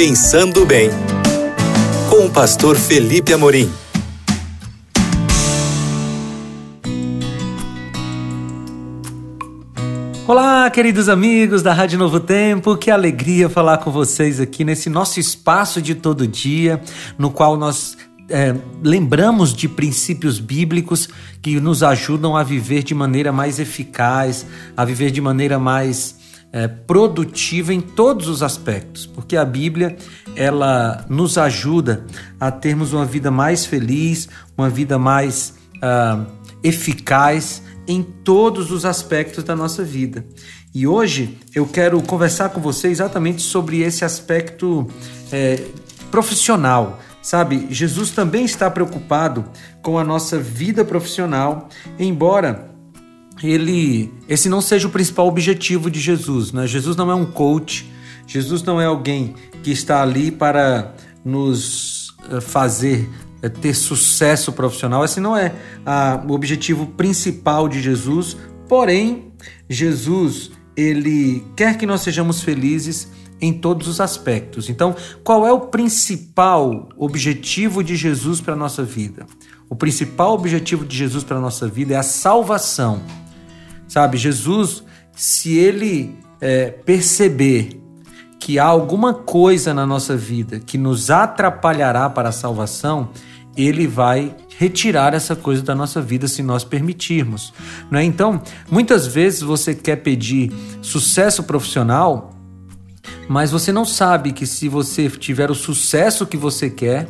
Pensando 0.00 0.64
Bem, 0.64 0.90
com 2.08 2.26
o 2.26 2.30
pastor 2.30 2.76
Felipe 2.76 3.32
Amorim. 3.32 3.68
Olá, 10.24 10.70
queridos 10.70 11.08
amigos 11.08 11.62
da 11.62 11.72
Rádio 11.72 11.98
Novo 11.98 12.20
Tempo, 12.20 12.76
que 12.76 12.92
alegria 12.92 13.48
falar 13.48 13.78
com 13.78 13.90
vocês 13.90 14.38
aqui 14.38 14.62
nesse 14.62 14.88
nosso 14.88 15.18
espaço 15.18 15.82
de 15.82 15.96
todo 15.96 16.28
dia, 16.28 16.80
no 17.18 17.28
qual 17.28 17.56
nós 17.56 17.96
é, 18.28 18.54
lembramos 18.80 19.52
de 19.52 19.68
princípios 19.68 20.38
bíblicos 20.38 21.08
que 21.42 21.58
nos 21.58 21.82
ajudam 21.82 22.36
a 22.36 22.44
viver 22.44 22.84
de 22.84 22.94
maneira 22.94 23.32
mais 23.32 23.58
eficaz, 23.58 24.46
a 24.76 24.84
viver 24.84 25.10
de 25.10 25.20
maneira 25.20 25.58
mais 25.58 26.17
é, 26.52 26.66
produtiva 26.66 27.74
em 27.74 27.80
todos 27.80 28.28
os 28.28 28.42
aspectos, 28.42 29.06
porque 29.06 29.36
a 29.36 29.44
Bíblia 29.44 29.96
ela 30.34 31.04
nos 31.08 31.36
ajuda 31.36 32.04
a 32.40 32.50
termos 32.50 32.92
uma 32.92 33.04
vida 33.04 33.30
mais 33.30 33.66
feliz, 33.66 34.28
uma 34.56 34.70
vida 34.70 34.98
mais 34.98 35.54
uh, 35.76 36.24
eficaz 36.62 37.62
em 37.86 38.02
todos 38.02 38.70
os 38.70 38.84
aspectos 38.84 39.44
da 39.44 39.54
nossa 39.54 39.82
vida. 39.82 40.24
E 40.74 40.86
hoje 40.86 41.38
eu 41.54 41.66
quero 41.66 42.00
conversar 42.02 42.50
com 42.50 42.60
você 42.60 42.88
exatamente 42.88 43.42
sobre 43.42 43.80
esse 43.80 44.04
aspecto 44.04 44.86
é, 45.32 45.62
profissional. 46.10 47.00
Sabe, 47.20 47.66
Jesus 47.70 48.10
também 48.10 48.44
está 48.44 48.70
preocupado 48.70 49.44
com 49.82 49.98
a 49.98 50.04
nossa 50.04 50.38
vida 50.38 50.84
profissional, 50.84 51.68
embora 51.98 52.70
ele 53.42 54.12
esse 54.28 54.48
não 54.48 54.60
seja 54.60 54.88
o 54.88 54.90
principal 54.90 55.26
objetivo 55.26 55.90
de 55.90 56.00
Jesus. 56.00 56.52
Né? 56.52 56.66
Jesus 56.66 56.96
não 56.96 57.10
é 57.10 57.14
um 57.14 57.24
coach, 57.26 57.90
Jesus 58.26 58.62
não 58.62 58.80
é 58.80 58.86
alguém 58.86 59.34
que 59.62 59.70
está 59.70 60.02
ali 60.02 60.30
para 60.30 60.94
nos 61.24 62.14
eh, 62.30 62.40
fazer 62.40 63.08
é 63.40 63.48
ter 63.48 63.74
sucesso 63.74 64.52
profissional. 64.52 65.04
Esse 65.04 65.20
não 65.20 65.36
é 65.36 65.54
a, 65.86 66.22
o 66.26 66.32
objetivo 66.32 66.86
principal 66.86 67.68
de 67.68 67.80
Jesus. 67.80 68.36
Porém, 68.68 69.32
Jesus 69.68 70.50
ele 70.76 71.44
quer 71.56 71.76
que 71.76 71.86
nós 71.86 72.02
sejamos 72.02 72.42
felizes 72.42 73.08
em 73.40 73.52
todos 73.52 73.86
os 73.88 74.00
aspectos. 74.00 74.68
Então, 74.68 74.94
qual 75.22 75.46
é 75.46 75.52
o 75.52 75.60
principal 75.60 76.88
objetivo 76.96 77.82
de 77.82 77.96
Jesus 77.96 78.40
para 78.40 78.54
a 78.54 78.56
nossa 78.56 78.82
vida? 78.84 79.26
O 79.68 79.76
principal 79.76 80.34
objetivo 80.34 80.84
de 80.84 80.96
Jesus 80.96 81.22
para 81.22 81.36
a 81.36 81.40
nossa 81.40 81.68
vida 81.68 81.94
é 81.94 81.96
a 81.96 82.02
salvação. 82.02 83.00
Sabe, 83.88 84.18
Jesus, 84.18 84.84
se 85.16 85.56
ele 85.56 86.16
é, 86.40 86.70
perceber 86.70 87.80
que 88.38 88.58
há 88.58 88.64
alguma 88.64 89.12
coisa 89.12 89.74
na 89.74 89.86
nossa 89.86 90.16
vida 90.16 90.60
que 90.60 90.78
nos 90.78 91.10
atrapalhará 91.10 92.08
para 92.08 92.28
a 92.28 92.32
salvação, 92.32 93.10
ele 93.56 93.86
vai 93.86 94.36
retirar 94.56 95.14
essa 95.14 95.34
coisa 95.34 95.62
da 95.62 95.74
nossa 95.74 96.00
vida 96.00 96.28
se 96.28 96.42
nós 96.42 96.62
permitirmos. 96.62 97.52
É? 97.92 98.02
Então, 98.02 98.40
muitas 98.70 99.06
vezes 99.06 99.40
você 99.40 99.74
quer 99.74 99.96
pedir 99.96 100.52
sucesso 100.80 101.42
profissional, 101.42 102.30
mas 103.28 103.50
você 103.50 103.72
não 103.72 103.84
sabe 103.84 104.32
que 104.32 104.46
se 104.46 104.68
você 104.68 105.08
tiver 105.08 105.50
o 105.50 105.54
sucesso 105.54 106.26
que 106.26 106.36
você 106.36 106.70
quer, 106.70 107.08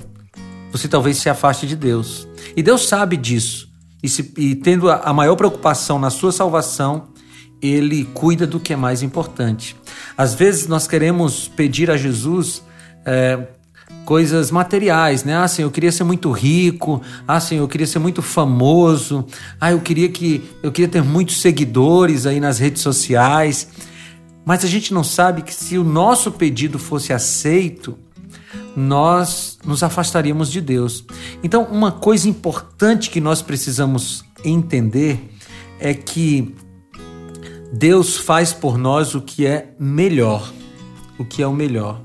você 0.72 0.88
talvez 0.88 1.18
se 1.18 1.28
afaste 1.28 1.66
de 1.66 1.76
Deus. 1.76 2.26
E 2.56 2.62
Deus 2.62 2.88
sabe 2.88 3.16
disso. 3.16 3.67
E, 4.02 4.08
se, 4.08 4.32
e 4.36 4.54
tendo 4.54 4.90
a 4.90 5.12
maior 5.12 5.36
preocupação 5.36 5.98
na 5.98 6.10
sua 6.10 6.30
salvação, 6.30 7.08
ele 7.60 8.04
cuida 8.14 8.46
do 8.46 8.60
que 8.60 8.72
é 8.72 8.76
mais 8.76 9.02
importante. 9.02 9.76
Às 10.16 10.34
vezes 10.34 10.66
nós 10.66 10.86
queremos 10.86 11.48
pedir 11.48 11.90
a 11.90 11.96
Jesus 11.96 12.62
é, 13.04 13.48
coisas 14.04 14.50
materiais, 14.50 15.24
né? 15.24 15.36
Ah, 15.36 15.48
Senhor, 15.48 15.68
eu 15.68 15.72
queria 15.72 15.92
ser 15.92 16.04
muito 16.04 16.30
rico. 16.30 17.02
Ah, 17.26 17.40
Senhor, 17.40 17.62
eu 17.62 17.68
queria 17.68 17.86
ser 17.86 17.98
muito 17.98 18.22
famoso. 18.22 19.26
Ah, 19.60 19.72
eu 19.72 19.80
queria 19.80 20.08
que 20.08 20.48
eu 20.62 20.70
queria 20.70 20.88
ter 20.88 21.02
muitos 21.02 21.40
seguidores 21.40 22.26
aí 22.26 22.40
nas 22.40 22.58
redes 22.58 22.82
sociais. 22.82 23.68
Mas 24.44 24.64
a 24.64 24.68
gente 24.68 24.94
não 24.94 25.04
sabe 25.04 25.42
que 25.42 25.52
se 25.52 25.76
o 25.76 25.84
nosso 25.84 26.32
pedido 26.32 26.78
fosse 26.78 27.12
aceito, 27.12 27.98
nós 28.78 29.58
nos 29.64 29.82
afastaríamos 29.82 30.50
de 30.50 30.60
Deus. 30.60 31.04
Então, 31.42 31.64
uma 31.64 31.90
coisa 31.90 32.28
importante 32.28 33.10
que 33.10 33.20
nós 33.20 33.42
precisamos 33.42 34.24
entender 34.44 35.34
é 35.80 35.92
que 35.92 36.54
Deus 37.72 38.16
faz 38.16 38.52
por 38.52 38.78
nós 38.78 39.16
o 39.16 39.20
que 39.20 39.44
é 39.44 39.74
melhor, 39.80 40.52
o 41.18 41.24
que 41.24 41.42
é 41.42 41.46
o 41.46 41.52
melhor. 41.52 42.00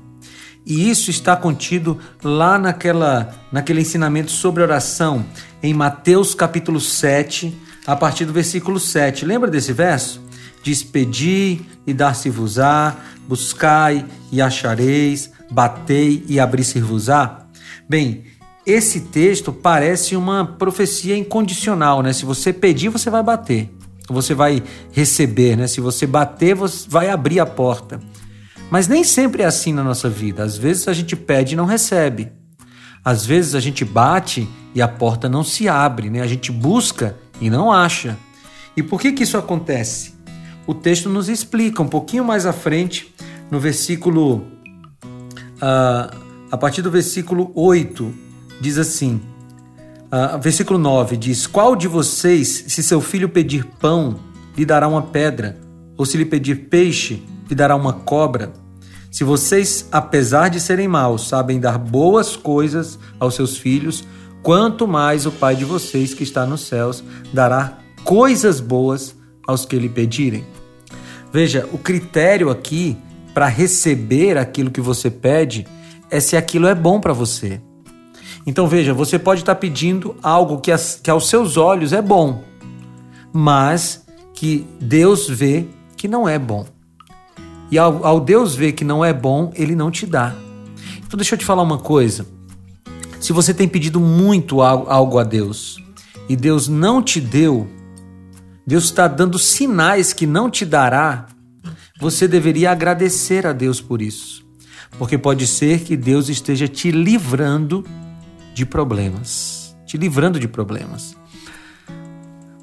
E 0.66 0.90
isso 0.90 1.10
está 1.10 1.36
contido 1.36 1.98
lá 2.22 2.58
naquela, 2.58 3.32
naquele 3.52 3.80
ensinamento 3.80 4.32
sobre 4.32 4.62
oração, 4.62 5.24
em 5.62 5.72
Mateus 5.72 6.34
capítulo 6.34 6.80
7, 6.80 7.56
a 7.86 7.94
partir 7.94 8.24
do 8.24 8.32
versículo 8.32 8.80
7. 8.80 9.24
Lembra 9.24 9.48
desse 9.48 9.72
verso? 9.72 10.20
Diz: 10.62 10.82
Pedi 10.82 11.60
e 11.86 11.94
dar-se-vos-á, 11.94 12.96
buscai 13.28 14.04
e 14.32 14.40
achareis, 14.40 15.30
batei 15.50 16.24
e 16.28 16.40
abrir-se-vos-á. 16.40 17.46
Bem, 17.88 18.24
esse 18.66 19.00
texto 19.00 19.52
parece 19.52 20.16
uma 20.16 20.44
profecia 20.44 21.16
incondicional, 21.16 22.02
né? 22.02 22.12
Se 22.12 22.24
você 22.24 22.52
pedir, 22.52 22.88
você 22.88 23.10
vai 23.10 23.22
bater 23.22 23.70
você 24.12 24.34
vai 24.34 24.62
receber, 24.92 25.56
né? 25.56 25.66
Se 25.66 25.80
você 25.80 26.06
bater, 26.06 26.54
você 26.54 26.86
vai 26.88 27.08
abrir 27.08 27.40
a 27.40 27.46
porta. 27.46 28.00
Mas 28.70 28.88
nem 28.88 29.04
sempre 29.04 29.42
é 29.42 29.46
assim 29.46 29.72
na 29.72 29.84
nossa 29.84 30.10
vida. 30.10 30.42
Às 30.42 30.56
vezes 30.56 30.88
a 30.88 30.92
gente 30.92 31.16
pede 31.16 31.54
e 31.54 31.56
não 31.56 31.64
recebe. 31.64 32.30
Às 33.04 33.24
vezes 33.24 33.54
a 33.54 33.60
gente 33.60 33.84
bate 33.84 34.48
e 34.74 34.82
a 34.82 34.88
porta 34.88 35.28
não 35.28 35.44
se 35.44 35.68
abre, 35.68 36.10
né? 36.10 36.20
A 36.20 36.26
gente 36.26 36.50
busca 36.50 37.16
e 37.40 37.48
não 37.48 37.72
acha. 37.72 38.16
E 38.76 38.82
por 38.82 39.00
que 39.00 39.12
que 39.12 39.22
isso 39.22 39.38
acontece? 39.38 40.14
O 40.66 40.74
texto 40.74 41.08
nos 41.08 41.28
explica 41.28 41.82
um 41.82 41.88
pouquinho 41.88 42.24
mais 42.24 42.46
à 42.46 42.52
frente, 42.52 43.14
no 43.50 43.60
versículo. 43.60 44.46
Uh, 45.64 46.14
a 46.50 46.58
partir 46.58 46.82
do 46.82 46.90
versículo 46.90 47.50
8, 47.54 48.12
diz 48.60 48.76
assim: 48.76 49.18
Uh, 50.12 50.38
versículo 50.38 50.78
9 50.78 51.16
diz: 51.16 51.46
Qual 51.46 51.74
de 51.74 51.88
vocês, 51.88 52.66
se 52.68 52.82
seu 52.82 53.00
filho 53.00 53.30
pedir 53.30 53.64
pão, 53.80 54.16
lhe 54.54 54.66
dará 54.66 54.86
uma 54.86 55.00
pedra? 55.00 55.58
Ou 55.96 56.04
se 56.04 56.18
lhe 56.18 56.26
pedir 56.26 56.68
peixe, 56.68 57.22
lhe 57.48 57.54
dará 57.54 57.74
uma 57.74 57.94
cobra? 57.94 58.52
Se 59.10 59.24
vocês, 59.24 59.88
apesar 59.90 60.50
de 60.50 60.60
serem 60.60 60.86
maus, 60.86 61.28
sabem 61.28 61.58
dar 61.58 61.78
boas 61.78 62.36
coisas 62.36 62.98
aos 63.18 63.34
seus 63.34 63.56
filhos, 63.56 64.04
quanto 64.42 64.86
mais 64.86 65.24
o 65.24 65.32
Pai 65.32 65.56
de 65.56 65.64
vocês 65.64 66.12
que 66.12 66.24
está 66.24 66.44
nos 66.44 66.66
céus 66.66 67.02
dará 67.32 67.78
coisas 68.04 68.60
boas 68.60 69.16
aos 69.46 69.64
que 69.64 69.78
lhe 69.78 69.88
pedirem. 69.88 70.44
Veja, 71.32 71.66
o 71.72 71.78
critério 71.78 72.50
aqui 72.50 72.98
para 73.34 73.48
receber 73.48 74.38
aquilo 74.38 74.70
que 74.70 74.80
você 74.80 75.10
pede 75.10 75.66
é 76.08 76.20
se 76.20 76.36
aquilo 76.36 76.68
é 76.68 76.74
bom 76.74 77.00
para 77.00 77.12
você. 77.12 77.60
Então 78.46 78.68
veja, 78.68 78.94
você 78.94 79.18
pode 79.18 79.40
estar 79.40 79.56
pedindo 79.56 80.14
algo 80.22 80.60
que, 80.60 80.70
as, 80.70 81.00
que 81.02 81.10
aos 81.10 81.28
seus 81.28 81.56
olhos 81.56 81.92
é 81.92 82.00
bom, 82.00 82.44
mas 83.32 84.06
que 84.32 84.66
Deus 84.80 85.28
vê 85.28 85.66
que 85.96 86.06
não 86.06 86.28
é 86.28 86.38
bom. 86.38 86.64
E 87.70 87.78
ao, 87.78 88.06
ao 88.06 88.20
Deus 88.20 88.54
ver 88.54 88.72
que 88.72 88.84
não 88.84 89.04
é 89.04 89.12
bom, 89.12 89.50
ele 89.54 89.74
não 89.74 89.90
te 89.90 90.06
dá. 90.06 90.34
Então 90.98 91.16
deixa 91.16 91.34
eu 91.34 91.38
te 91.38 91.44
falar 91.44 91.62
uma 91.62 91.78
coisa. 91.78 92.26
Se 93.18 93.32
você 93.32 93.52
tem 93.52 93.66
pedido 93.66 93.98
muito 93.98 94.60
algo 94.60 95.18
a 95.18 95.24
Deus 95.24 95.78
e 96.28 96.36
Deus 96.36 96.68
não 96.68 97.02
te 97.02 97.20
deu, 97.20 97.66
Deus 98.66 98.84
está 98.84 99.08
dando 99.08 99.38
sinais 99.38 100.12
que 100.12 100.26
não 100.26 100.50
te 100.50 100.64
dará, 100.64 101.26
você 101.98 102.26
deveria 102.26 102.70
agradecer 102.70 103.46
a 103.46 103.52
Deus 103.52 103.80
por 103.80 104.02
isso. 104.02 104.44
Porque 104.98 105.16
pode 105.18 105.46
ser 105.46 105.80
que 105.80 105.96
Deus 105.96 106.28
esteja 106.28 106.68
te 106.68 106.90
livrando 106.90 107.84
de 108.52 108.64
problemas, 108.64 109.76
te 109.86 109.96
livrando 109.96 110.38
de 110.38 110.46
problemas. 110.46 111.16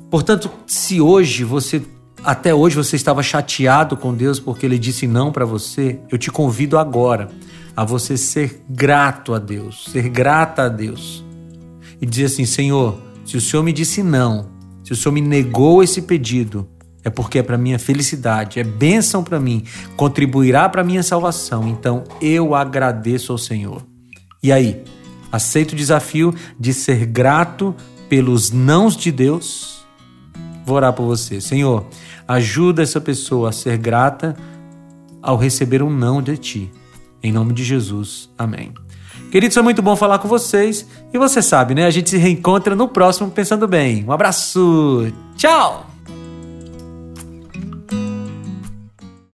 Portanto, 0.10 0.50
se 0.68 1.02
hoje 1.02 1.44
você 1.44 1.82
até 2.24 2.54
hoje 2.54 2.76
você 2.76 2.96
estava 2.96 3.24
chateado 3.24 3.98
com 3.98 4.14
Deus 4.14 4.40
porque 4.40 4.66
ele 4.66 4.78
disse 4.78 5.08
não 5.08 5.32
para 5.32 5.44
você, 5.44 6.00
eu 6.12 6.20
te 6.20 6.30
convido 6.30 6.78
agora 6.78 7.30
a 7.76 7.84
você 7.84 8.16
ser 8.16 8.64
grato 8.70 9.34
a 9.34 9.40
Deus, 9.40 9.86
ser 9.92 10.08
grata 10.10 10.64
a 10.64 10.70
Deus. 10.70 11.24
E 12.00 12.06
dizer 12.06 12.26
assim: 12.26 12.46
Senhor, 12.46 13.00
se 13.26 13.38
o 13.38 13.42
Senhor 13.42 13.64
me 13.64 13.74
disse 13.74 14.04
não, 14.04 14.50
se 14.84 14.94
o 14.94 14.96
Senhor 14.96 15.14
me 15.14 15.22
negou 15.22 15.82
esse 15.82 16.02
pedido, 16.02 16.68
é 17.04 17.10
porque 17.10 17.40
é 17.40 17.44
para 17.44 17.58
minha 17.58 17.80
felicidade, 17.80 18.60
é 18.60 18.64
bênção 18.64 19.24
para 19.24 19.40
mim, 19.40 19.64
contribuirá 19.96 20.70
para 20.70 20.84
minha 20.84 21.04
salvação. 21.04 21.68
Então 21.68 22.04
eu 22.22 22.54
agradeço 22.56 23.32
ao 23.32 23.38
Senhor. 23.38 23.84
E 24.44 24.52
aí, 24.52 24.84
Aceita 25.32 25.74
o 25.74 25.78
desafio 25.78 26.36
de 26.60 26.74
ser 26.74 27.06
grato 27.06 27.74
pelos 28.10 28.52
nãos 28.52 28.98
de 28.98 29.12
Deus. 29.12 29.86
Vou 30.66 30.76
orar 30.76 30.92
por 30.92 31.06
você. 31.06 31.40
Senhor, 31.40 31.86
ajuda 32.28 32.84
essa 32.84 33.00
pessoa 33.00 33.50
a 33.50 33.52
ser 33.54 33.78
grata 33.78 34.36
ao 35.22 35.38
receber 35.38 35.82
um 35.82 35.90
não 35.90 36.22
de 36.22 36.38
ti. 36.38 36.72
Em 37.24 37.32
nome 37.32 37.54
de 37.54 37.64
Jesus. 37.64 38.30
Amém. 38.38 38.74
Queridos, 39.32 39.54
foi 39.54 39.64
muito 39.64 39.82
bom 39.82 39.96
falar 39.96 40.20
com 40.20 40.28
vocês. 40.28 40.86
E 41.14 41.18
você 41.18 41.42
sabe, 41.42 41.74
né? 41.74 41.86
A 41.86 41.92
gente 41.92 42.10
se 42.10 42.18
reencontra 42.18 42.76
no 42.76 42.90
próximo 42.90 43.32
Pensando 43.32 43.68
Bem. 43.68 44.04
Um 44.06 44.12
abraço. 44.12 45.08
Tchau! 45.38 45.91